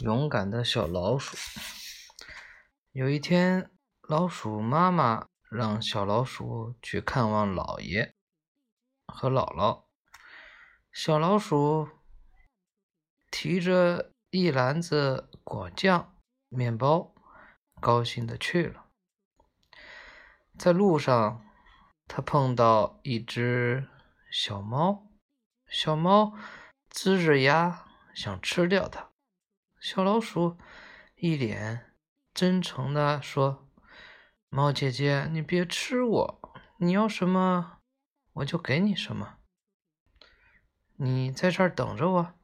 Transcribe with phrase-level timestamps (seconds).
[0.00, 1.36] 勇敢的小老鼠。
[2.92, 8.14] 有一天，老鼠妈妈让小老鼠去看望姥爷
[9.06, 9.84] 和姥姥。
[10.90, 11.86] 小老鼠
[13.30, 16.16] 提着一篮子果酱、
[16.48, 17.14] 面包，
[17.78, 18.86] 高兴的去了。
[20.58, 21.44] 在路上，
[22.08, 23.86] 它碰到一只
[24.32, 25.10] 小猫，
[25.68, 26.34] 小猫
[26.90, 29.09] 呲着牙想吃掉它。
[29.80, 30.58] 小老鼠
[31.16, 31.94] 一脸
[32.34, 33.66] 真诚的说
[34.50, 37.78] ：“猫姐姐，你别吃我，你要什么
[38.34, 39.38] 我就给你什么。
[40.96, 42.34] 你在这儿等着我，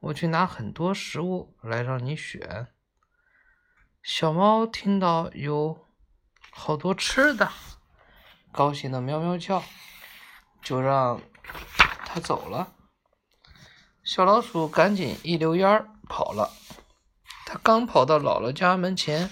[0.00, 2.68] 我去拿很多食物来让你选。”
[4.02, 5.90] 小猫听到有
[6.50, 7.52] 好多吃的，
[8.50, 9.62] 高兴的喵喵叫，
[10.62, 11.20] 就让
[12.06, 12.72] 它走了。
[14.02, 16.50] 小老鼠赶紧一溜烟儿跑了。
[17.48, 19.30] 他刚跑到姥姥家门前，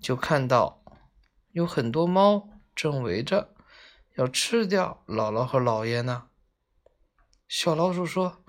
[0.00, 0.80] 就看到
[1.50, 3.52] 有很多猫正围着
[4.14, 6.28] 要吃掉姥姥和姥爷呢。
[7.48, 8.44] 小老鼠说：“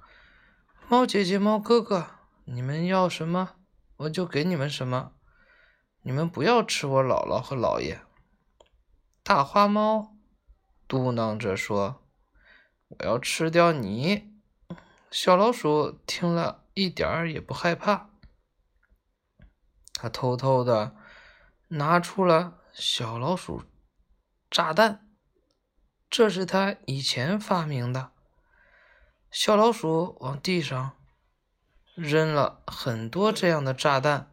[0.87, 2.05] 猫姐姐、猫哥哥，
[2.45, 3.55] 你们要什么，
[3.97, 5.13] 我就给你们什么。
[6.03, 8.01] 你们不要吃我姥姥和姥爷。”
[9.23, 10.15] 大花猫
[10.87, 12.03] 嘟囔着说
[12.89, 14.31] ：“我要吃掉你。”
[15.09, 18.10] 小老鼠听了一点儿也不害怕。
[20.01, 20.95] 他偷偷的
[21.67, 23.63] 拿出了小老鼠
[24.49, 25.07] 炸弹，
[26.09, 28.09] 这是他以前发明的。
[29.29, 30.97] 小老鼠往地上
[31.93, 34.31] 扔了很多这样的炸弹，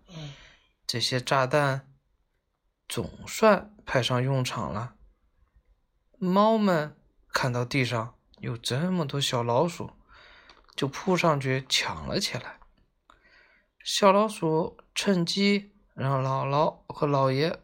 [0.87, 1.93] 这些炸弹
[2.89, 4.95] 总算派上用场了。
[6.19, 6.97] 猫们
[7.31, 9.91] 看到地上有这么多小老鼠，
[10.75, 12.59] 就扑上去抢了起来。
[13.85, 17.63] 小老鼠趁机让姥姥和姥爷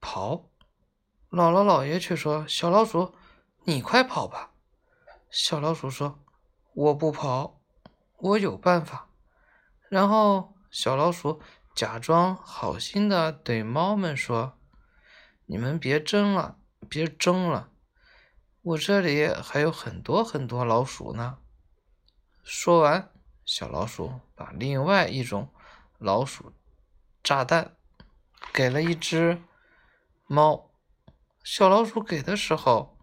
[0.00, 0.48] 跑，
[1.30, 3.12] 姥姥姥爷却说：“小老鼠，
[3.64, 4.52] 你快跑吧。”
[5.30, 6.24] 小老鼠说
[6.74, 7.60] ：“我不跑，
[8.18, 9.08] 我有办法。”
[9.90, 11.42] 然后小老鼠
[11.74, 14.56] 假装好心的对猫们说
[15.46, 17.72] ：“你们别争了，别争了，
[18.62, 21.38] 我这里还有很多很多老鼠呢。”
[22.48, 23.10] 说完，
[23.46, 25.48] 小老鼠把另外一种
[25.98, 26.52] 老鼠
[27.22, 27.76] 炸弹
[28.52, 29.40] 给了一只
[30.26, 30.72] 猫。
[31.44, 32.98] 小老鼠给的时候，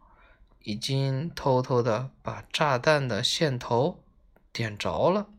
[0.60, 4.04] 已经偷偷的把炸弹的线头
[4.52, 5.30] 点着了。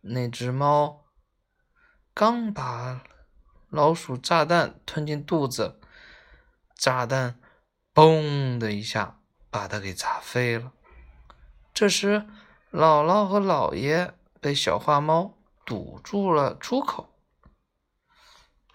[0.00, 1.04] 那只猫
[2.12, 3.04] 刚把
[3.68, 5.80] 老鼠炸弹吞进肚子，
[6.74, 7.40] 炸弹
[7.94, 10.72] “嘣”的一下把它给炸飞了。
[11.72, 12.26] 这时，
[12.72, 17.18] 姥姥和姥爷被小花猫堵住了出口，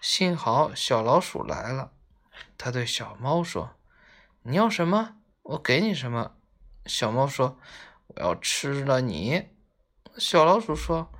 [0.02, 1.92] 幸好小老鼠来了。
[2.58, 3.70] 他对小猫说
[4.44, 6.32] ：“你要什么，我给你什么。”
[6.84, 7.58] 小猫说
[8.08, 9.48] ：“我要吃了你。”
[10.18, 11.10] 小老鼠说：“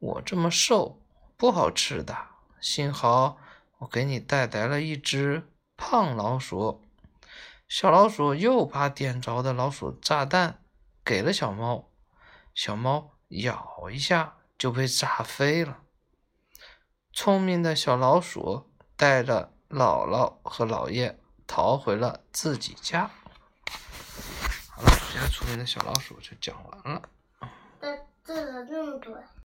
[0.00, 1.02] 我这么瘦，
[1.36, 2.16] 不好吃的。
[2.62, 3.36] 幸好
[3.80, 6.82] 我给你带来了一只胖老鼠。”
[7.68, 10.62] 小老鼠又把点着的老鼠炸弹
[11.04, 11.90] 给了小猫。
[12.54, 15.78] 小猫咬一下就被炸飞了。
[17.12, 23.10] 聪明的小老鼠带着姥姥和姥爷逃回了自己家。
[24.70, 27.02] 好了，这个聪明的小老鼠就讲完了。
[27.80, 29.22] 这这个那么多。